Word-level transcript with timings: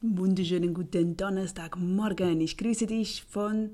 Wunderschönen 0.00 0.74
guten 0.74 1.16
Donnerstagmorgen. 1.16 2.40
Ich 2.40 2.56
grüße 2.56 2.86
dich 2.86 3.24
von 3.24 3.70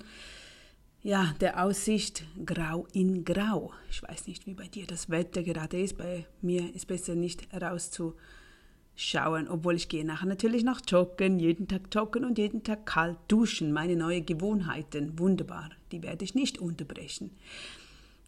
ja, 1.03 1.35
der 1.43 1.62
Aussicht 1.62 2.24
grau 2.46 2.87
in 2.95 3.27
grau. 3.27 3.74
Ich 3.90 4.03
weiß 4.03 4.26
nicht, 4.26 4.46
wie 4.46 4.54
bei 4.54 4.66
dir 4.66 4.87
das 4.87 5.10
Wetter 5.10 5.42
gerade 5.42 5.79
ist. 5.79 5.98
Bei 5.98 6.24
mir 6.40 6.74
ist 6.74 6.87
besser 6.87 7.14
nicht 7.14 7.46
rauszuschauen, 7.52 9.48
obwohl 9.48 9.74
ich 9.74 9.90
gehe 9.90 10.06
nachher 10.06 10.24
natürlich 10.24 10.64
noch 10.64 10.80
joggen, 10.88 11.38
jeden 11.38 11.69
Tag 11.69 11.83
joggen 11.92 12.25
und 12.25 12.38
jeden 12.38 12.63
Tag 12.63 12.87
kalt 12.87 13.19
duschen. 13.29 13.71
Meine 13.71 13.95
neue 13.95 14.22
Gewohnheiten, 14.22 15.19
wunderbar. 15.19 15.69
Die 15.93 16.02
werde 16.02 16.25
ich 16.25 16.34
nicht 16.34 16.56
unterbrechen. 16.59 17.33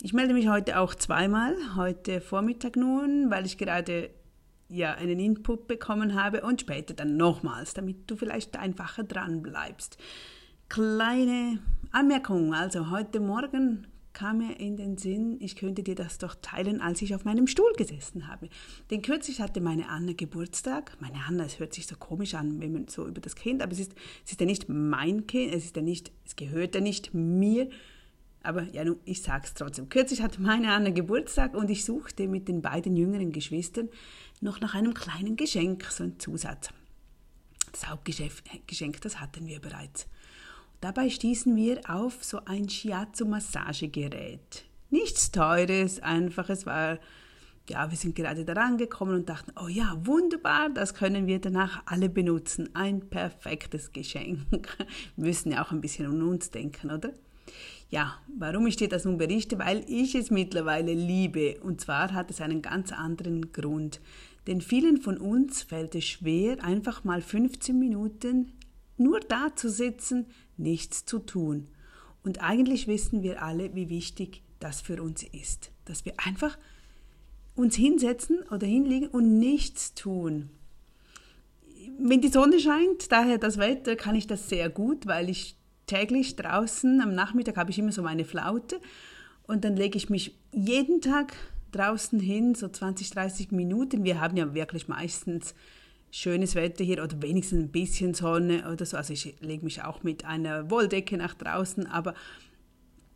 Ich 0.03 0.13
melde 0.13 0.35
mich 0.35 0.49
heute 0.49 0.81
auch 0.81 0.95
zweimal, 0.95 1.57
heute 1.77 2.21
Vormittag 2.21 2.77
nun, 2.77 3.31
weil 3.31 3.47
ich 3.47 3.57
gerade 3.57 4.11
ja, 4.69 4.95
einen 4.95 5.19
Input 5.19 5.67
bekommen 5.67 6.15
habe 6.21 6.43
und 6.43 6.61
später 6.61 6.95
dann 6.95 7.17
nochmals, 7.17 7.75
damit 7.75 8.11
du 8.11 8.17
vielleicht 8.17 8.57
einfacher 8.57 9.05
dran 9.05 9.43
bleibst. 9.43 9.99
Kleine 10.69 11.59
Anmerkung, 11.93 12.53
also 12.53 12.91
heute 12.91 13.21
Morgen 13.21 13.87
kam 14.17 14.39
mir 14.39 14.59
in 14.59 14.79
den 14.79 14.97
Sinn, 14.97 15.37
ich 15.41 15.57
könnte 15.57 15.83
dir 15.83 15.95
das 15.95 16.17
doch 16.17 16.35
teilen, 16.41 16.81
als 16.81 17.03
ich 17.03 17.15
auf 17.15 17.27
meinem 17.27 17.47
Stuhl 17.47 17.73
gesessen 17.77 18.27
habe. 18.29 18.49
Denn 18.91 19.03
kürzlich 19.03 19.43
hatte 19.43 19.61
meine 19.61 19.91
Anna 19.91 20.15
Geburtstag. 20.15 20.97
Meine 21.01 21.19
Anna, 21.29 21.45
es 21.45 21.59
hört 21.59 21.75
sich 21.75 21.87
so 21.87 21.97
komisch 21.97 22.35
an, 22.35 22.59
wenn 22.63 22.73
man 22.73 22.89
so 22.89 23.07
über 23.07 23.21
das 23.21 23.37
Kind, 23.37 23.63
aber 23.63 23.73
es 23.73 23.81
ist, 23.81 23.95
es 24.25 24.33
ist 24.33 24.41
ja 24.41 24.47
nicht 24.47 24.71
mein 24.71 25.27
Kind, 25.27 25.55
es 25.55 25.67
ist 25.67 25.77
ja 25.77 25.83
nicht, 25.83 26.13
es 26.25 26.35
gehört 26.35 26.75
ja 26.75 26.81
nicht 26.81 27.13
mir, 27.13 27.69
aber 28.47 28.63
ja, 28.73 28.85
ich 29.05 29.23
sag's 29.23 29.55
trotzdem. 29.55 29.89
Kürzlich 29.89 30.23
hatte 30.23 30.41
meine 30.41 30.73
Anna 30.73 30.91
Geburtstag 30.91 31.55
und 31.55 31.71
ich 31.71 31.85
suchte 31.85 32.29
mit 32.29 32.49
den 32.49 32.63
beiden 32.63 32.97
jüngeren 32.97 33.33
Geschwistern 33.33 33.89
noch 34.41 34.61
nach 34.61 34.75
einem 34.75 34.95
kleinen 34.95 35.37
Geschenk, 35.37 35.85
so 35.85 36.05
ein 36.05 36.19
Zusatz. 36.19 36.71
Das 37.73 37.89
Hauptgeschenk, 37.89 39.01
das 39.03 39.21
hatten 39.21 39.47
wir 39.47 39.61
bereits. 39.61 40.07
Dabei 40.81 41.11
stießen 41.11 41.57
wir 41.57 41.81
auf 41.89 42.23
so 42.23 42.45
ein 42.45 42.69
Shiatsu-Massagegerät. 42.69 44.65
Nichts 44.91 45.33
Teures, 45.33 46.01
einfaches 46.01 46.67
war, 46.67 46.99
ja, 47.69 47.91
wir 47.91 47.99
sind 47.99 48.15
gerade 48.15 48.45
daran 48.45 48.79
gekommen 48.79 49.17
und 49.17 49.29
dachten, 49.29 49.53
oh 49.61 49.69
ja, 49.69 49.97
wunderbar, 50.07 50.71
das 50.71 50.95
können 50.95 51.27
wir 51.27 51.41
danach 51.41 51.83
alle 51.87 52.09
benutzen. 52.09 52.71
Ein 52.75 53.09
perfektes 53.11 53.93
Geschenk. 53.93 54.47
Wir 55.17 55.27
müssen 55.27 55.51
ja 55.51 55.65
auch 55.65 55.73
ein 55.73 55.81
bisschen 55.81 56.07
an 56.07 56.23
uns 56.23 56.51
denken, 56.51 56.93
oder? 56.93 57.13
Ja, 57.89 58.19
warum 58.37 58.67
ich 58.67 58.77
dir 58.77 58.89
das 58.89 59.05
nun 59.05 59.17
berichte? 59.17 59.59
Weil 59.59 59.85
ich 59.87 60.15
es 60.15 60.31
mittlerweile 60.31 60.93
liebe. 60.93 61.61
Und 61.61 61.81
zwar 61.81 62.13
hat 62.13 62.31
es 62.31 62.41
einen 62.41 62.63
ganz 62.63 62.93
anderen 62.93 63.53
Grund. 63.53 64.01
Denn 64.47 64.61
vielen 64.61 64.99
von 64.99 65.19
uns 65.19 65.63
fällt 65.63 65.95
es 65.95 66.05
schwer, 66.05 66.63
einfach 66.63 67.05
mal 67.05 67.21
15 67.21 67.79
Minuten 67.79 68.53
nur 68.97 69.21
da 69.21 69.55
zu 69.55 69.69
sitzen, 69.69 70.27
nichts 70.57 71.05
zu 71.05 71.19
tun. 71.19 71.69
Und 72.23 72.43
eigentlich 72.43 72.87
wissen 72.87 73.23
wir 73.23 73.43
alle, 73.43 73.75
wie 73.75 73.89
wichtig 73.89 74.43
das 74.59 74.81
für 74.81 75.03
uns 75.03 75.23
ist. 75.23 75.71
Dass 75.85 76.05
wir 76.05 76.15
einfach 76.25 76.59
uns 77.55 77.77
hinsetzen 77.77 78.41
oder 78.51 78.67
hinlegen 78.67 79.09
und 79.09 79.39
nichts 79.39 79.95
tun. 79.95 80.51
Wenn 81.99 82.21
die 82.21 82.29
Sonne 82.29 82.59
scheint, 82.59 83.11
daher 83.13 83.39
das 83.39 83.59
Wetter, 83.59 83.97
kann 83.97 84.17
ich 84.17 84.27
das 84.27 84.49
sehr 84.49 84.69
gut, 84.69 85.07
weil 85.07 85.31
ich 85.31 85.57
täglich 85.87 86.37
draußen, 86.37 87.01
am 87.01 87.15
Nachmittag 87.15 87.57
habe 87.57 87.71
ich 87.71 87.79
immer 87.79 87.93
so 87.93 88.03
meine 88.03 88.25
Flaute 88.25 88.81
und 89.47 89.65
dann 89.65 89.77
lege 89.77 89.97
ich 89.97 90.11
mich 90.11 90.37
jeden 90.53 91.01
Tag 91.01 91.35
draußen 91.73 92.19
hin, 92.21 92.55
so 92.55 92.69
20, 92.69 93.11
30 93.11 93.53
Minuten. 93.53 94.05
Wir 94.05 94.21
haben 94.21 94.37
ja 94.37 94.55
wirklich 94.55 94.89
meistens 94.89 95.55
schönes 96.11 96.55
Wetter 96.55 96.85
hier 96.85 97.03
oder 97.03 97.21
wenigstens 97.23 97.65
ein 97.65 97.71
bisschen 97.71 98.15
Sonne 98.15 98.71
oder 98.73 98.87
so. 98.87 98.97
Also 98.97 99.13
ich 99.13 99.37
lege 99.41 99.65
mich 99.65 99.83
auch 99.83 100.03
mit 100.03 100.25
einer 100.25 100.71
Wolldecke 100.71 101.17
nach 101.17 101.35
draußen, 101.35 101.87
aber 101.87 102.15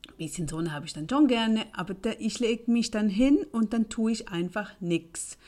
ein 0.08 0.16
bisschen 0.18 0.48
Sonne 0.48 0.72
habe 0.72 0.86
ich 0.86 0.92
dann 0.92 1.08
schon 1.08 1.26
gerne. 1.26 1.64
Aber 1.72 1.94
da, 1.94 2.10
ich 2.18 2.38
lege 2.38 2.70
mich 2.70 2.90
dann 2.90 3.08
hin 3.08 3.46
und 3.52 3.72
dann 3.72 3.88
tue 3.88 4.12
ich 4.12 4.28
einfach 4.28 4.72
nichts. 4.80 5.38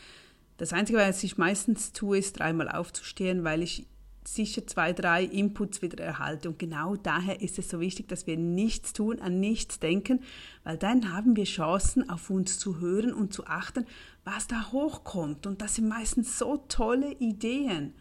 Das 0.56 0.72
Einzige, 0.72 0.98
was 0.98 1.22
ich 1.24 1.38
meistens 1.38 1.92
tue, 1.92 2.18
ist 2.18 2.38
dreimal 2.38 2.68
aufzustehen, 2.68 3.44
weil 3.44 3.62
ich 3.62 3.86
sicher 4.24 4.66
zwei, 4.66 4.92
drei 4.92 5.24
Inputs 5.24 5.82
wieder 5.82 6.02
erhalte. 6.02 6.48
Und 6.48 6.58
genau 6.58 6.96
daher 6.96 7.40
ist 7.40 7.58
es 7.58 7.68
so 7.68 7.80
wichtig, 7.80 8.08
dass 8.08 8.26
wir 8.26 8.36
nichts 8.36 8.92
tun, 8.92 9.20
an 9.20 9.40
nichts 9.40 9.78
denken, 9.78 10.20
weil 10.64 10.78
dann 10.78 11.12
haben 11.12 11.36
wir 11.36 11.44
Chancen, 11.44 12.08
auf 12.08 12.30
uns 12.30 12.58
zu 12.58 12.80
hören 12.80 13.12
und 13.12 13.32
zu 13.32 13.46
achten, 13.46 13.86
was 14.24 14.46
da 14.46 14.72
hochkommt. 14.72 15.46
Und 15.46 15.60
das 15.60 15.76
sind 15.76 15.88
meistens 15.88 16.38
so 16.38 16.64
tolle 16.68 17.12
Ideen. 17.12 17.94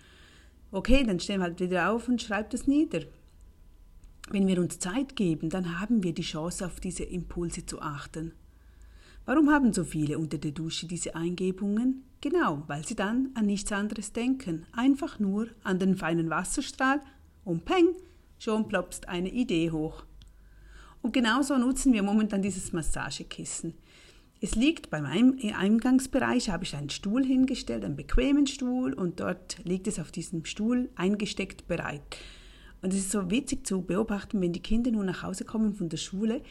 Okay, 0.71 1.03
dann 1.03 1.19
stehen 1.19 1.39
wir 1.39 1.45
halt 1.45 1.59
wieder 1.59 1.91
auf 1.91 2.07
und 2.07 2.21
schreiben 2.21 2.49
das 2.51 2.67
nieder. 2.67 3.01
Wenn 4.29 4.47
wir 4.47 4.61
uns 4.61 4.79
Zeit 4.79 5.15
geben, 5.15 5.49
dann 5.49 5.79
haben 5.79 6.03
wir 6.03 6.13
die 6.13 6.21
Chance, 6.21 6.65
auf 6.65 6.79
diese 6.79 7.03
Impulse 7.03 7.65
zu 7.65 7.81
achten. 7.81 8.33
Warum 9.25 9.51
haben 9.51 9.71
so 9.71 9.83
viele 9.83 10.17
unter 10.17 10.37
der 10.37 10.51
Dusche 10.51 10.87
diese 10.87 11.15
Eingebungen? 11.15 12.03
Genau, 12.21 12.63
weil 12.67 12.85
sie 12.85 12.95
dann 12.95 13.29
an 13.35 13.45
nichts 13.45 13.71
anderes 13.71 14.13
denken, 14.13 14.65
einfach 14.71 15.19
nur 15.19 15.47
an 15.63 15.79
den 15.79 15.95
feinen 15.95 16.29
Wasserstrahl 16.29 17.01
und 17.43 17.65
peng, 17.65 17.87
schon 18.39 18.67
plopst 18.67 19.09
eine 19.09 19.29
Idee 19.29 19.71
hoch. 19.71 20.03
Und 21.01 21.13
genauso 21.13 21.57
nutzen 21.57 21.93
wir 21.93 22.03
momentan 22.03 22.41
dieses 22.41 22.73
Massagekissen. 22.73 23.73
Es 24.39 24.55
liegt 24.55 24.89
bei 24.89 25.01
meinem 25.01 25.37
Eingangsbereich, 25.55 26.49
habe 26.49 26.63
ich 26.63 26.75
einen 26.75 26.89
Stuhl 26.89 27.23
hingestellt, 27.23 27.85
einen 27.85 27.95
bequemen 27.95 28.47
Stuhl 28.47 28.93
und 28.93 29.19
dort 29.19 29.63
liegt 29.63 29.87
es 29.87 29.99
auf 29.99 30.11
diesem 30.11 30.45
Stuhl 30.45 30.89
eingesteckt 30.95 31.67
bereit. 31.67 32.01
Und 32.81 32.91
es 32.91 32.99
ist 32.99 33.11
so 33.11 33.29
witzig 33.29 33.67
zu 33.67 33.81
beobachten, 33.83 34.41
wenn 34.41 34.53
die 34.53 34.63
Kinder 34.63 34.89
nun 34.89 35.05
nach 35.05 35.21
Hause 35.21 35.45
kommen 35.45 35.75
von 35.75 35.89
der 35.89 35.97
Schule, 35.97 36.41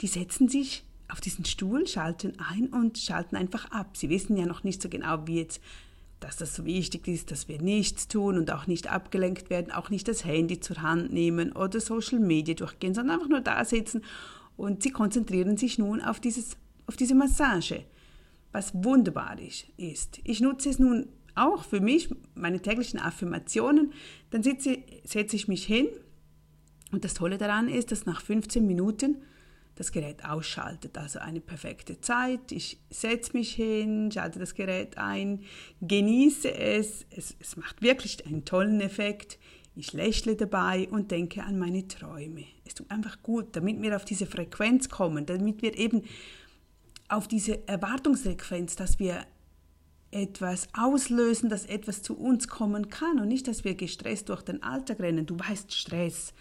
die 0.00 0.06
setzen 0.06 0.48
sich 0.48 0.84
auf 1.12 1.20
diesen 1.20 1.44
Stuhl, 1.44 1.86
schalten 1.86 2.32
ein 2.38 2.68
und 2.68 2.98
schalten 2.98 3.36
einfach 3.36 3.70
ab. 3.70 3.96
Sie 3.96 4.08
wissen 4.08 4.36
ja 4.36 4.46
noch 4.46 4.64
nicht 4.64 4.80
so 4.82 4.88
genau, 4.88 5.26
wie 5.26 5.38
jetzt, 5.38 5.60
dass 6.20 6.36
das 6.36 6.54
so 6.54 6.64
wichtig 6.64 7.06
ist, 7.06 7.30
dass 7.30 7.48
wir 7.48 7.60
nichts 7.60 8.08
tun 8.08 8.38
und 8.38 8.50
auch 8.50 8.66
nicht 8.66 8.90
abgelenkt 8.90 9.50
werden, 9.50 9.72
auch 9.72 9.90
nicht 9.90 10.08
das 10.08 10.24
Handy 10.24 10.60
zur 10.60 10.80
Hand 10.82 11.12
nehmen 11.12 11.52
oder 11.52 11.80
Social 11.80 12.18
Media 12.18 12.54
durchgehen, 12.54 12.94
sondern 12.94 13.16
einfach 13.16 13.28
nur 13.28 13.40
da 13.40 13.64
sitzen 13.64 14.02
und 14.56 14.82
sie 14.82 14.90
konzentrieren 14.90 15.56
sich 15.56 15.78
nun 15.78 16.00
auf, 16.00 16.20
dieses, 16.20 16.56
auf 16.86 16.96
diese 16.96 17.14
Massage, 17.14 17.84
was 18.52 18.72
wunderbar 18.74 19.36
ist. 19.76 20.20
Ich 20.24 20.40
nutze 20.40 20.70
es 20.70 20.78
nun 20.78 21.08
auch 21.34 21.64
für 21.64 21.80
mich, 21.80 22.08
meine 22.34 22.60
täglichen 22.60 23.00
Affirmationen. 23.00 23.92
Dann 24.30 24.42
sitze, 24.42 24.78
setze 25.04 25.36
ich 25.36 25.48
mich 25.48 25.64
hin 25.64 25.88
und 26.90 27.04
das 27.04 27.14
Tolle 27.14 27.38
daran 27.38 27.68
ist, 27.68 27.90
dass 27.90 28.06
nach 28.06 28.20
15 28.20 28.66
Minuten 28.66 29.16
das 29.74 29.92
Gerät 29.92 30.24
ausschaltet. 30.24 30.98
Also 30.98 31.18
eine 31.18 31.40
perfekte 31.40 32.00
Zeit. 32.00 32.52
Ich 32.52 32.78
setze 32.90 33.36
mich 33.36 33.54
hin, 33.54 34.10
schalte 34.12 34.38
das 34.38 34.54
Gerät 34.54 34.98
ein, 34.98 35.42
genieße 35.80 36.52
es. 36.52 37.06
es. 37.10 37.36
Es 37.40 37.56
macht 37.56 37.82
wirklich 37.82 38.26
einen 38.26 38.44
tollen 38.44 38.80
Effekt. 38.80 39.38
Ich 39.74 39.92
lächle 39.92 40.36
dabei 40.36 40.88
und 40.90 41.10
denke 41.10 41.42
an 41.42 41.58
meine 41.58 41.88
Träume. 41.88 42.44
Es 42.64 42.74
tut 42.74 42.90
einfach 42.90 43.22
gut, 43.22 43.56
damit 43.56 43.80
wir 43.80 43.96
auf 43.96 44.04
diese 44.04 44.26
Frequenz 44.26 44.88
kommen, 44.88 45.24
damit 45.24 45.62
wir 45.62 45.78
eben 45.78 46.02
auf 47.08 47.26
diese 47.26 47.66
Erwartungsfrequenz, 47.66 48.76
dass 48.76 48.98
wir 48.98 49.24
etwas 50.12 50.68
auslösen, 50.74 51.48
dass 51.48 51.66
etwas 51.66 52.02
zu 52.02 52.16
uns 52.16 52.46
kommen 52.46 52.90
kann 52.90 53.18
und 53.18 53.28
nicht, 53.28 53.48
dass 53.48 53.64
wir 53.64 53.74
gestresst 53.74 54.28
durch 54.28 54.42
den 54.42 54.62
Alltag 54.62 55.00
rennen. 55.00 55.26
Du 55.26 55.38
weißt 55.38 55.72
Stress. 55.72 56.34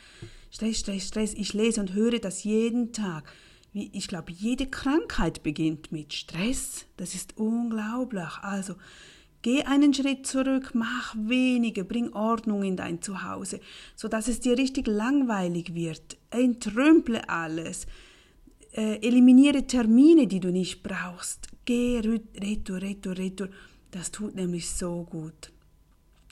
Stress, 0.52 0.80
Stress, 0.80 1.08
Stress. 1.08 1.34
Ich 1.34 1.54
lese 1.54 1.80
und 1.80 1.94
höre 1.94 2.20
das 2.20 2.44
jeden 2.44 2.92
Tag. 2.92 3.32
Ich 3.74 4.10
glaube, 4.10 4.34
jede 4.34 4.68
Krankheit 4.68 5.44
beginnt 5.44 5.94
mit 5.94 6.14
Stress. 6.14 6.86
Das 6.98 7.16
ist 7.16 7.38
unglaublich. 7.38 8.38
Also, 8.42 8.76
geh 9.42 9.64
einen 9.64 9.94
Schritt 9.94 10.28
zurück, 10.28 10.72
mach 10.74 11.16
weniger, 11.18 11.86
bring 11.86 12.12
Ordnung 12.12 12.64
in 12.64 12.76
dein 12.76 13.02
Zuhause, 13.02 13.62
sodass 13.96 14.28
es 14.28 14.42
dir 14.42 14.58
richtig 14.58 14.88
langweilig 14.88 15.74
wird. 15.74 16.18
Entrümple 16.30 17.30
alles. 17.30 17.88
Äh, 18.74 19.06
eliminiere 19.06 19.66
Termine, 19.68 20.28
die 20.28 20.42
du 20.42 20.50
nicht 20.50 20.84
brauchst. 20.84 21.48
Geh 21.64 22.00
retour, 22.00 22.82
retour, 22.82 23.18
retour. 23.18 23.50
Das 23.92 24.12
tut 24.12 24.36
nämlich 24.36 24.72
so 24.72 25.04
gut. 25.04 25.52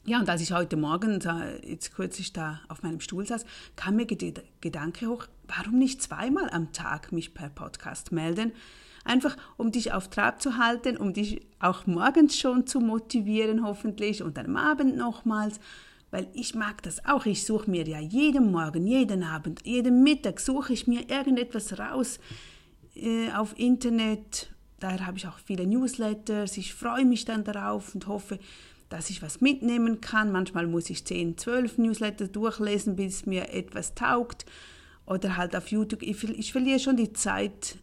Ja, 0.06 0.20
und 0.20 0.30
als 0.30 0.42
ich 0.42 0.54
heute 0.54 0.78
Morgen 0.78 1.20
jetzt 1.64 1.94
kürzlich 1.94 2.32
da 2.32 2.62
auf 2.70 2.84
meinem 2.84 3.02
Stuhl 3.02 3.28
saß, 3.28 3.46
kam 3.76 3.98
mir 3.98 4.06
der 4.06 4.44
Gedanke 4.62 5.08
hoch, 5.08 5.28
warum 5.48 5.78
nicht 5.78 6.02
zweimal 6.02 6.50
am 6.50 6.72
Tag 6.72 7.12
mich 7.12 7.34
per 7.34 7.50
Podcast 7.50 8.14
melden? 8.14 8.54
Einfach, 9.04 9.36
um 9.58 9.72
dich 9.72 9.92
auf 9.92 10.10
Trab 10.10 10.42
zu 10.42 10.58
halten, 10.58 10.96
um 10.96 11.14
dich 11.14 11.46
auch 11.60 11.86
morgens 11.86 12.38
schon 12.38 12.66
zu 12.66 12.80
motivieren, 12.80 13.64
hoffentlich, 13.64 14.24
und 14.24 14.38
dann 14.38 14.46
am 14.48 14.56
Abend 14.56 14.96
nochmals, 14.96 15.60
weil 16.12 16.28
ich 16.34 16.56
mag 16.56 16.82
das 16.84 17.06
auch. 17.06 17.26
Ich 17.26 17.46
suche 17.46 17.70
mir 17.70 17.88
ja 17.88 18.00
jeden 18.00 18.52
Morgen, 18.52 18.88
jeden 18.88 19.24
Abend, 19.24 19.66
jeden 19.66 20.04
Mittag 20.04 20.40
suche 20.40 20.74
ich 20.74 20.88
mir 20.88 21.10
irgendetwas 21.10 21.78
raus 21.78 22.20
äh, 22.96 23.32
auf 23.32 23.58
Internet. 23.60 24.50
Daher 24.80 25.06
habe 25.06 25.18
ich 25.18 25.28
auch 25.28 25.40
viele 25.40 25.68
Newsletters. 25.68 26.58
Ich 26.58 26.74
freue 26.74 27.06
mich 27.06 27.26
dann 27.26 27.44
darauf 27.44 27.94
und 27.94 28.08
hoffe, 28.08 28.40
dass 28.90 29.10
ich 29.10 29.22
was 29.22 29.42
mitnehmen 29.42 30.02
kann. 30.02 30.32
Manchmal 30.32 30.68
muss 30.68 30.90
ich 30.90 31.06
10, 31.06 31.38
12 31.38 31.78
Newsletter 31.78 32.28
durchlesen, 32.28 32.96
bis 32.96 33.26
mir 33.26 33.54
etwas 33.54 33.94
taugt. 33.94 34.46
Oder 35.06 35.38
halt 35.38 35.56
auf 35.56 35.70
YouTube. 35.70 36.02
Ich, 36.02 36.24
ich 36.24 36.52
verliere 36.52 36.80
schon 36.80 36.98
die 36.98 37.14
Zeit. 37.14 37.78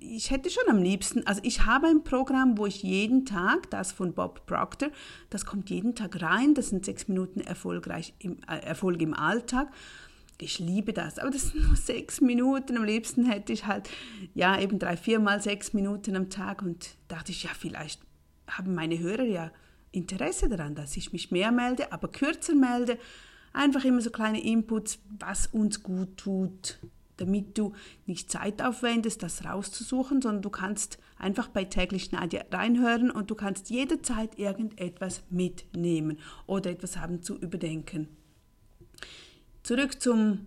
Ich 0.00 0.30
hätte 0.30 0.48
schon 0.48 0.64
am 0.68 0.78
liebsten, 0.78 1.26
also 1.26 1.42
ich 1.44 1.66
habe 1.66 1.88
ein 1.88 2.04
Programm, 2.04 2.56
wo 2.56 2.64
ich 2.64 2.82
jeden 2.82 3.26
Tag, 3.26 3.68
das 3.68 3.92
von 3.92 4.14
Bob 4.14 4.46
Proctor, 4.46 4.88
das 5.28 5.44
kommt 5.44 5.68
jeden 5.68 5.94
Tag 5.94 6.22
rein, 6.22 6.54
das 6.54 6.70
sind 6.70 6.86
sechs 6.86 7.06
Minuten 7.06 7.40
erfolgreich 7.40 8.14
im, 8.18 8.38
äh, 8.48 8.56
Erfolg 8.60 9.02
im 9.02 9.12
Alltag. 9.12 9.68
Ich 10.40 10.58
liebe 10.58 10.92
das, 10.92 11.18
aber 11.18 11.30
das 11.30 11.48
sind 11.48 11.66
nur 11.66 11.76
sechs 11.76 12.20
Minuten. 12.20 12.76
Am 12.76 12.84
liebsten 12.84 13.24
hätte 13.24 13.52
ich 13.52 13.66
halt, 13.66 13.88
ja, 14.34 14.58
eben 14.60 14.78
drei, 14.78 14.96
vier 14.96 15.20
mal 15.20 15.40
sechs 15.40 15.72
Minuten 15.72 16.16
am 16.16 16.28
Tag 16.28 16.62
und 16.62 16.96
dachte 17.08 17.32
ich, 17.32 17.44
ja, 17.44 17.50
vielleicht 17.56 18.00
haben 18.48 18.74
meine 18.74 18.98
Hörer 18.98 19.24
ja 19.24 19.50
Interesse 19.92 20.48
daran, 20.48 20.74
dass 20.74 20.96
ich 20.96 21.12
mich 21.12 21.30
mehr 21.30 21.52
melde, 21.52 21.92
aber 21.92 22.08
kürzer 22.08 22.54
melde. 22.54 22.98
Einfach 23.52 23.84
immer 23.84 24.00
so 24.00 24.10
kleine 24.10 24.42
Inputs, 24.42 24.98
was 25.20 25.46
uns 25.46 25.84
gut 25.84 26.16
tut, 26.16 26.80
damit 27.18 27.56
du 27.56 27.72
nicht 28.06 28.30
Zeit 28.30 28.60
aufwendest, 28.60 29.22
das 29.22 29.44
rauszusuchen, 29.44 30.20
sondern 30.20 30.42
du 30.42 30.50
kannst 30.50 30.98
einfach 31.16 31.46
bei 31.46 31.64
täglich 31.64 32.10
Nadja 32.10 32.44
reinhören 32.50 33.12
und 33.12 33.30
du 33.30 33.36
kannst 33.36 33.70
jederzeit 33.70 34.36
irgendetwas 34.36 35.22
mitnehmen 35.30 36.18
oder 36.46 36.70
etwas 36.70 36.96
haben 36.96 37.22
zu 37.22 37.38
überdenken. 37.38 38.08
Zurück 39.64 39.98
zum 39.98 40.46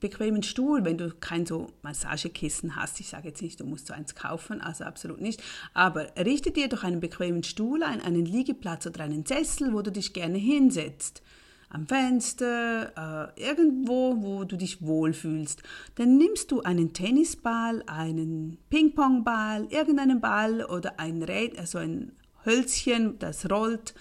bequemen 0.00 0.42
Stuhl, 0.42 0.84
wenn 0.84 0.98
du 0.98 1.14
kein 1.18 1.46
so 1.46 1.68
Massagekissen 1.80 2.76
hast. 2.76 3.00
Ich 3.00 3.08
sage 3.08 3.28
jetzt 3.28 3.40
nicht, 3.40 3.58
du 3.58 3.64
musst 3.64 3.86
so 3.86 3.94
eins 3.94 4.14
kaufen, 4.14 4.60
also 4.60 4.84
absolut 4.84 5.18
nicht. 5.22 5.42
Aber 5.72 6.08
richte 6.18 6.50
dir 6.50 6.68
doch 6.68 6.84
einen 6.84 7.00
bequemen 7.00 7.42
Stuhl 7.42 7.82
ein, 7.82 8.02
einen 8.02 8.26
Liegeplatz 8.26 8.86
oder 8.86 9.04
einen 9.04 9.24
Sessel, 9.24 9.72
wo 9.72 9.80
du 9.80 9.90
dich 9.90 10.12
gerne 10.12 10.36
hinsetzt. 10.36 11.22
Am 11.70 11.86
Fenster, 11.86 13.32
äh, 13.34 13.42
irgendwo, 13.42 14.22
wo 14.22 14.44
du 14.44 14.58
dich 14.58 14.82
wohlfühlst. 14.82 15.62
Dann 15.94 16.18
nimmst 16.18 16.52
du 16.52 16.60
einen 16.60 16.92
Tennisball, 16.92 17.82
einen 17.86 18.58
Pingpongball, 18.68 19.68
irgendeinen 19.70 20.20
Ball 20.20 20.62
oder 20.66 21.00
ein 21.00 21.22
Rad, 21.22 21.58
also 21.58 21.78
ein 21.78 22.12
Hölzchen, 22.44 23.18
das 23.18 23.50
rollt 23.50 23.94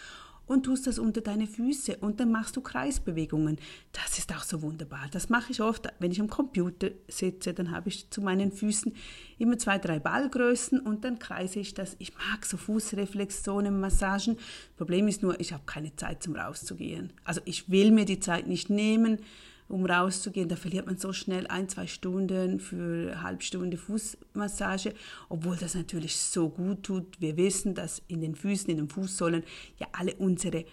und 0.53 0.63
tust 0.63 0.87
das 0.87 0.99
unter 0.99 1.21
deine 1.21 1.47
Füße 1.47 1.97
und 1.97 2.19
dann 2.19 2.31
machst 2.31 2.55
du 2.55 2.61
Kreisbewegungen. 2.61 3.57
Das 3.91 4.17
ist 4.17 4.33
auch 4.33 4.43
so 4.43 4.61
wunderbar. 4.61 5.07
Das 5.11 5.29
mache 5.29 5.51
ich 5.51 5.61
oft, 5.61 5.87
wenn 5.99 6.11
ich 6.11 6.21
am 6.21 6.29
Computer 6.29 6.91
sitze, 7.07 7.53
dann 7.53 7.71
habe 7.71 7.89
ich 7.89 8.09
zu 8.09 8.21
meinen 8.21 8.51
Füßen 8.51 8.93
immer 9.39 9.57
zwei, 9.57 9.79
drei 9.79 9.99
Ballgrößen 9.99 10.79
und 10.79 11.03
dann 11.03 11.19
kreise 11.19 11.59
ich 11.59 11.73
das. 11.73 11.95
Ich 11.99 12.13
mag 12.13 12.45
so 12.45 12.57
Fußreflexionen, 12.57 13.79
Massagen. 13.79 14.37
Problem 14.77 15.07
ist 15.07 15.23
nur, 15.23 15.39
ich 15.39 15.51
habe 15.51 15.63
keine 15.65 15.95
Zeit 15.95 16.23
zum 16.23 16.35
rauszugehen. 16.35 17.11
Also 17.23 17.41
ich 17.45 17.69
will 17.69 17.91
mir 17.91 18.05
die 18.05 18.19
Zeit 18.19 18.47
nicht 18.47 18.69
nehmen 18.69 19.19
um 19.67 19.85
rauszugehen. 19.85 20.49
Da 20.49 20.55
verliert 20.55 20.85
man 20.85 20.97
so 20.97 21.13
schnell 21.13 21.47
ein, 21.47 21.69
zwei 21.69 21.87
Stunden 21.87 22.59
für 22.59 23.11
eine 23.11 23.21
halbe 23.23 23.43
Stunde 23.43 23.77
Fußmassage, 23.77 24.93
obwohl 25.29 25.57
das 25.57 25.75
natürlich 25.75 26.17
so 26.17 26.49
gut 26.49 26.83
tut. 26.83 27.19
Wir 27.19 27.37
wissen, 27.37 27.75
dass 27.75 28.01
in 28.07 28.21
den 28.21 28.35
Füßen, 28.35 28.69
in 28.69 28.77
den 28.77 28.89
Fußsohlen 28.89 29.43
ja 29.79 29.87
alle 29.91 30.13
unsere 30.15 30.65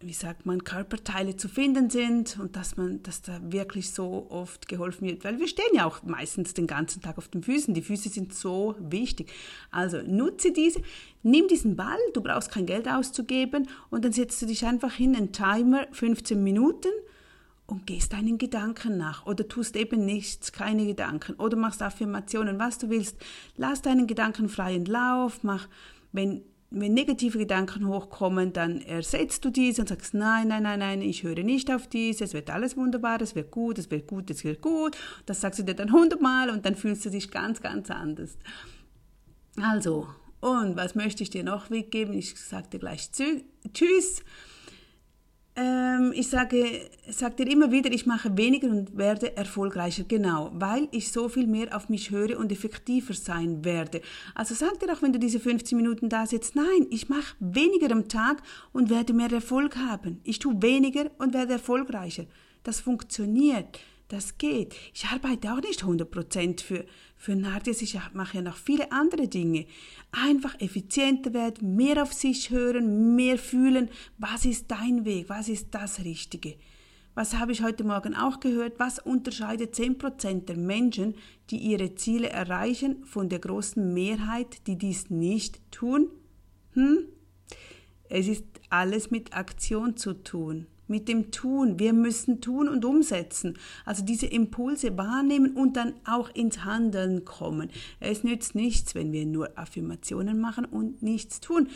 wie 0.00 0.12
sagt 0.12 0.46
man, 0.46 0.62
Körperteile 0.62 1.36
zu 1.36 1.48
finden 1.48 1.90
sind 1.90 2.38
und 2.38 2.54
dass 2.54 2.76
man, 2.76 3.02
dass 3.02 3.20
da 3.22 3.40
wirklich 3.42 3.90
so 3.90 4.28
oft 4.30 4.68
geholfen 4.68 5.08
wird, 5.08 5.24
weil 5.24 5.40
wir 5.40 5.48
stehen 5.48 5.74
ja 5.74 5.86
auch 5.86 6.02
meistens 6.04 6.54
den 6.54 6.68
ganzen 6.68 7.02
Tag 7.02 7.18
auf 7.18 7.28
den 7.28 7.42
Füßen. 7.42 7.74
Die 7.74 7.82
Füße 7.82 8.08
sind 8.08 8.32
so 8.32 8.76
wichtig. 8.78 9.32
Also 9.72 10.00
nutze 10.02 10.52
diese, 10.52 10.82
nimm 11.24 11.48
diesen 11.48 11.74
Ball, 11.74 11.98
du 12.14 12.20
brauchst 12.20 12.52
kein 12.52 12.66
Geld 12.66 12.88
auszugeben 12.88 13.68
und 13.90 14.04
dann 14.04 14.12
setzt 14.12 14.40
du 14.40 14.46
dich 14.46 14.64
einfach 14.64 14.92
hin, 14.92 15.16
einen 15.16 15.32
Timer, 15.32 15.88
15 15.90 16.42
Minuten 16.42 16.90
und 17.68 17.86
gehst 17.86 18.14
deinen 18.14 18.38
Gedanken 18.38 18.96
nach 18.96 19.26
oder 19.26 19.46
tust 19.46 19.76
eben 19.76 20.04
nichts, 20.04 20.52
keine 20.52 20.86
Gedanken 20.86 21.34
oder 21.34 21.56
machst 21.56 21.82
Affirmationen, 21.82 22.58
was 22.58 22.78
du 22.78 22.88
willst. 22.88 23.18
Lass 23.56 23.82
deinen 23.82 24.06
Gedanken 24.06 24.48
freien 24.48 24.86
Lauf, 24.86 25.40
mach, 25.42 25.68
wenn, 26.10 26.42
wenn 26.70 26.94
negative 26.94 27.36
Gedanken 27.36 27.86
hochkommen, 27.86 28.54
dann 28.54 28.80
ersetzt 28.80 29.44
du 29.44 29.50
diese 29.50 29.82
und 29.82 29.88
sagst, 29.88 30.14
nein, 30.14 30.48
nein, 30.48 30.62
nein, 30.62 30.78
nein, 30.78 31.02
ich 31.02 31.22
höre 31.24 31.42
nicht 31.44 31.70
auf 31.70 31.86
diese, 31.86 32.24
es 32.24 32.32
wird 32.32 32.48
alles 32.48 32.74
wunderbar, 32.78 33.20
es 33.20 33.34
wird 33.34 33.50
gut, 33.50 33.78
es 33.78 33.90
wird 33.90 34.06
gut, 34.06 34.30
es 34.30 34.44
wird 34.44 34.62
gut. 34.62 34.96
Das 35.26 35.42
sagst 35.42 35.60
du 35.60 35.62
dir 35.62 35.74
dann 35.74 35.92
hundertmal 35.92 36.48
und 36.48 36.64
dann 36.64 36.74
fühlst 36.74 37.04
du 37.04 37.10
dich 37.10 37.30
ganz, 37.30 37.60
ganz 37.60 37.90
anders. 37.90 38.38
Also, 39.60 40.08
und 40.40 40.74
was 40.76 40.94
möchte 40.94 41.22
ich 41.22 41.28
dir 41.28 41.44
noch 41.44 41.70
weggeben? 41.70 42.14
Ich 42.14 42.34
sage 42.34 42.68
dir 42.70 42.78
gleich 42.78 43.10
Tschüss. 43.12 44.24
Ähm, 45.58 46.12
ich 46.14 46.28
sage, 46.28 46.88
sage 47.10 47.44
dir 47.44 47.50
immer 47.50 47.72
wieder, 47.72 47.90
ich 47.90 48.06
mache 48.06 48.36
weniger 48.36 48.68
und 48.68 48.96
werde 48.96 49.36
erfolgreicher. 49.36 50.04
Genau, 50.06 50.52
weil 50.54 50.86
ich 50.92 51.10
so 51.10 51.28
viel 51.28 51.48
mehr 51.48 51.76
auf 51.76 51.88
mich 51.88 52.12
höre 52.12 52.38
und 52.38 52.52
effektiver 52.52 53.12
sein 53.12 53.64
werde. 53.64 54.00
Also 54.36 54.54
sag 54.54 54.78
dir 54.78 54.92
auch, 54.92 55.02
wenn 55.02 55.12
du 55.12 55.18
diese 55.18 55.40
15 55.40 55.76
Minuten 55.76 56.08
da 56.08 56.26
sitzt, 56.26 56.54
nein, 56.54 56.86
ich 56.90 57.08
mache 57.08 57.34
weniger 57.40 57.90
am 57.90 58.08
Tag 58.08 58.40
und 58.72 58.88
werde 58.88 59.12
mehr 59.12 59.32
Erfolg 59.32 59.76
haben. 59.76 60.20
Ich 60.22 60.38
tue 60.38 60.62
weniger 60.62 61.10
und 61.18 61.34
werde 61.34 61.54
erfolgreicher. 61.54 62.26
Das 62.62 62.78
funktioniert. 62.80 63.80
Das 64.08 64.38
geht. 64.38 64.74
Ich 64.94 65.04
arbeite 65.04 65.52
auch 65.52 65.60
nicht 65.60 65.84
100% 65.84 66.62
für, 66.62 66.86
für 67.14 67.36
Nardis, 67.36 67.82
ich 67.82 67.98
mache 68.14 68.38
ja 68.38 68.42
noch 68.42 68.56
viele 68.56 68.90
andere 68.90 69.28
Dinge. 69.28 69.66
Einfach 70.12 70.58
effizienter 70.60 71.34
werden, 71.34 71.76
mehr 71.76 72.02
auf 72.02 72.14
sich 72.14 72.48
hören, 72.48 73.14
mehr 73.16 73.36
fühlen. 73.36 73.90
Was 74.16 74.46
ist 74.46 74.70
dein 74.70 75.04
Weg? 75.04 75.28
Was 75.28 75.50
ist 75.50 75.68
das 75.72 76.04
Richtige? 76.04 76.56
Was 77.14 77.34
habe 77.34 77.52
ich 77.52 77.62
heute 77.62 77.84
Morgen 77.84 78.14
auch 78.14 78.40
gehört? 78.40 78.78
Was 78.78 78.98
unterscheidet 78.98 79.74
10% 79.74 80.46
der 80.46 80.56
Menschen, 80.56 81.14
die 81.50 81.58
ihre 81.58 81.94
Ziele 81.94 82.30
erreichen, 82.30 83.04
von 83.04 83.28
der 83.28 83.40
großen 83.40 83.92
Mehrheit, 83.92 84.66
die 84.66 84.78
dies 84.78 85.10
nicht 85.10 85.60
tun? 85.70 86.08
Hm? 86.72 87.00
Es 88.08 88.26
ist 88.26 88.44
alles 88.70 89.10
mit 89.10 89.36
Aktion 89.36 89.98
zu 89.98 90.14
tun 90.14 90.66
mit 90.88 91.08
dem 91.08 91.30
Tun. 91.30 91.78
Wir 91.78 91.92
müssen 91.92 92.40
tun 92.40 92.68
und 92.68 92.84
umsetzen. 92.84 93.58
Also 93.84 94.04
diese 94.04 94.26
Impulse 94.26 94.96
wahrnehmen 94.96 95.54
und 95.54 95.76
dann 95.76 95.94
auch 96.04 96.30
ins 96.34 96.64
Handeln 96.64 97.24
kommen. 97.24 97.70
Es 98.00 98.24
nützt 98.24 98.54
nichts, 98.54 98.94
wenn 98.94 99.12
wir 99.12 99.26
nur 99.26 99.58
Affirmationen 99.58 100.40
machen 100.40 100.64
und 100.64 101.02
nichts 101.02 101.40
tun. 101.40 101.68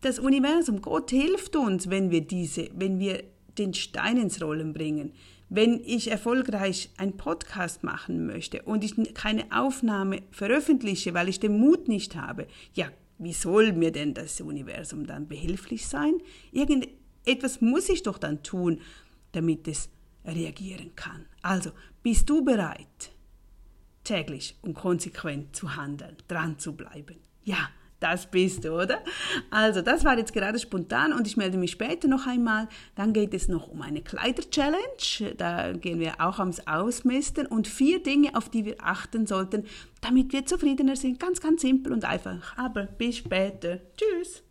Das 0.00 0.18
Universum, 0.18 0.82
Gott 0.82 1.10
hilft 1.10 1.56
uns, 1.56 1.88
wenn 1.88 2.10
wir 2.10 2.20
diese, 2.20 2.68
wenn 2.74 2.98
wir 2.98 3.24
den 3.56 3.74
Stein 3.74 4.18
ins 4.18 4.42
Rollen 4.42 4.72
bringen. 4.72 5.12
Wenn 5.48 5.80
ich 5.84 6.10
erfolgreich 6.10 6.90
einen 6.96 7.16
Podcast 7.16 7.84
machen 7.84 8.26
möchte 8.26 8.62
und 8.62 8.82
ich 8.82 9.14
keine 9.14 9.44
Aufnahme 9.50 10.22
veröffentliche, 10.30 11.14
weil 11.14 11.28
ich 11.28 11.38
den 11.38 11.58
Mut 11.58 11.86
nicht 11.86 12.16
habe, 12.16 12.46
ja, 12.72 12.88
wie 13.18 13.32
soll 13.32 13.72
mir 13.72 13.92
denn 13.92 14.14
das 14.14 14.40
Universum 14.40 15.06
dann 15.06 15.28
behilflich 15.28 15.86
sein? 15.86 16.14
Irgend 16.50 16.88
etwas 17.24 17.60
muss 17.60 17.88
ich 17.88 18.02
doch 18.02 18.18
dann 18.18 18.42
tun, 18.42 18.80
damit 19.32 19.68
es 19.68 19.88
reagieren 20.24 20.94
kann. 20.96 21.26
Also, 21.42 21.70
bist 22.02 22.28
du 22.30 22.44
bereit, 22.44 23.12
täglich 24.04 24.56
und 24.62 24.74
konsequent 24.74 25.54
zu 25.54 25.76
handeln, 25.76 26.16
dran 26.28 26.58
zu 26.58 26.74
bleiben? 26.74 27.16
Ja, 27.42 27.68
das 28.00 28.30
bist 28.30 28.64
du, 28.64 28.82
oder? 28.82 29.02
Also, 29.50 29.80
das 29.80 30.04
war 30.04 30.18
jetzt 30.18 30.32
gerade 30.32 30.58
spontan 30.58 31.12
und 31.12 31.26
ich 31.26 31.36
melde 31.36 31.56
mich 31.56 31.70
später 31.70 32.06
noch 32.06 32.26
einmal. 32.26 32.68
Dann 32.96 33.12
geht 33.12 33.32
es 33.32 33.48
noch 33.48 33.68
um 33.68 33.80
eine 33.80 34.02
Kleider-Challenge. 34.02 35.34
Da 35.36 35.72
gehen 35.72 36.00
wir 36.00 36.20
auch 36.20 36.38
ums 36.38 36.66
Ausmisten 36.66 37.46
und 37.46 37.66
vier 37.66 38.02
Dinge, 38.02 38.34
auf 38.34 38.50
die 38.50 38.66
wir 38.66 38.76
achten 38.80 39.26
sollten, 39.26 39.64
damit 40.02 40.32
wir 40.32 40.44
zufriedener 40.44 40.96
sind. 40.96 41.18
Ganz, 41.18 41.40
ganz 41.40 41.62
simpel 41.62 41.92
und 41.92 42.04
einfach. 42.04 42.56
Aber 42.58 42.82
bis 42.84 43.18
später. 43.18 43.80
Tschüss. 43.96 44.42